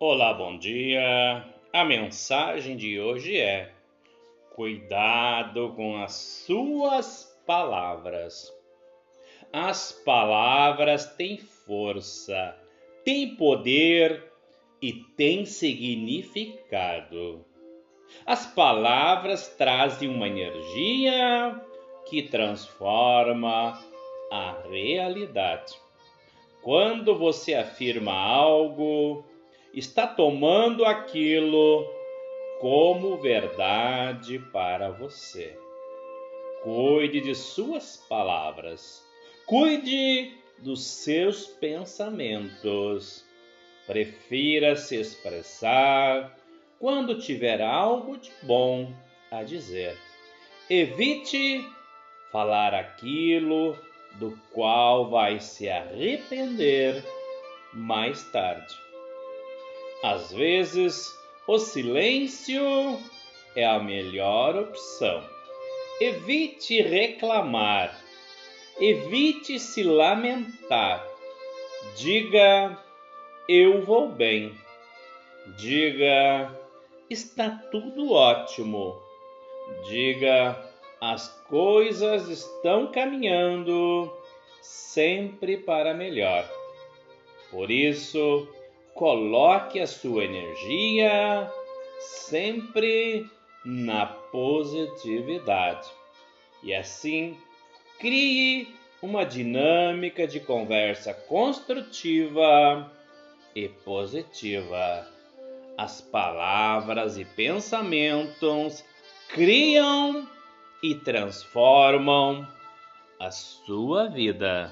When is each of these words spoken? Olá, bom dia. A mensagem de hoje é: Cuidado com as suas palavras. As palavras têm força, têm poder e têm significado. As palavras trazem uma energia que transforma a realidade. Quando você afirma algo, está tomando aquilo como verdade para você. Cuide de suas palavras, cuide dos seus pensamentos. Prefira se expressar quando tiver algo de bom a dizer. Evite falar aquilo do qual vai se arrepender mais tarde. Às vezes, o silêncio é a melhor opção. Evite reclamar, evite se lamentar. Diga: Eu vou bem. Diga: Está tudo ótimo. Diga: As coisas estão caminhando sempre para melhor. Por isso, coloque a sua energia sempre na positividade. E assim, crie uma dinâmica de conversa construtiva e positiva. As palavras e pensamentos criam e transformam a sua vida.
Olá, 0.00 0.32
bom 0.32 0.56
dia. 0.56 1.44
A 1.72 1.84
mensagem 1.84 2.76
de 2.76 3.00
hoje 3.00 3.36
é: 3.36 3.72
Cuidado 4.54 5.72
com 5.74 6.00
as 6.00 6.12
suas 6.12 7.36
palavras. 7.44 8.56
As 9.52 9.90
palavras 9.90 11.04
têm 11.16 11.36
força, 11.36 12.56
têm 13.04 13.34
poder 13.34 14.32
e 14.80 14.92
têm 14.92 15.44
significado. 15.44 17.44
As 18.24 18.46
palavras 18.46 19.48
trazem 19.48 20.08
uma 20.08 20.28
energia 20.28 21.60
que 22.08 22.22
transforma 22.22 23.82
a 24.30 24.62
realidade. 24.70 25.74
Quando 26.62 27.16
você 27.16 27.54
afirma 27.54 28.12
algo, 28.12 29.24
está 29.78 30.06
tomando 30.06 30.84
aquilo 30.84 31.86
como 32.60 33.16
verdade 33.18 34.38
para 34.52 34.90
você. 34.90 35.56
Cuide 36.62 37.20
de 37.20 37.34
suas 37.34 37.96
palavras, 38.08 39.04
cuide 39.46 40.32
dos 40.58 40.84
seus 40.84 41.46
pensamentos. 41.46 43.24
Prefira 43.86 44.76
se 44.76 44.96
expressar 44.96 46.36
quando 46.78 47.20
tiver 47.20 47.62
algo 47.62 48.18
de 48.18 48.30
bom 48.42 48.92
a 49.30 49.42
dizer. 49.44 49.96
Evite 50.68 51.64
falar 52.30 52.74
aquilo 52.74 53.78
do 54.18 54.38
qual 54.52 55.08
vai 55.08 55.40
se 55.40 55.68
arrepender 55.68 57.02
mais 57.72 58.22
tarde. 58.30 58.87
Às 60.02 60.32
vezes, 60.32 61.18
o 61.46 61.58
silêncio 61.58 62.62
é 63.56 63.66
a 63.66 63.80
melhor 63.80 64.54
opção. 64.56 65.22
Evite 66.00 66.80
reclamar, 66.80 68.00
evite 68.78 69.58
se 69.58 69.82
lamentar. 69.82 71.04
Diga: 71.96 72.78
Eu 73.48 73.84
vou 73.84 74.08
bem. 74.08 74.54
Diga: 75.56 76.56
Está 77.10 77.50
tudo 77.72 78.12
ótimo. 78.12 79.02
Diga: 79.88 80.56
As 81.00 81.28
coisas 81.48 82.28
estão 82.28 82.92
caminhando 82.92 84.12
sempre 84.60 85.56
para 85.56 85.92
melhor. 85.92 86.48
Por 87.50 87.70
isso, 87.70 88.46
coloque 88.98 89.78
a 89.78 89.86
sua 89.86 90.24
energia 90.24 91.48
sempre 92.00 93.30
na 93.64 94.06
positividade. 94.06 95.88
E 96.64 96.74
assim, 96.74 97.38
crie 98.00 98.74
uma 99.00 99.24
dinâmica 99.24 100.26
de 100.26 100.40
conversa 100.40 101.14
construtiva 101.14 102.90
e 103.54 103.68
positiva. 103.68 105.06
As 105.76 106.00
palavras 106.00 107.16
e 107.16 107.24
pensamentos 107.24 108.84
criam 109.28 110.28
e 110.82 110.96
transformam 110.96 112.44
a 113.20 113.30
sua 113.30 114.08
vida. 114.08 114.66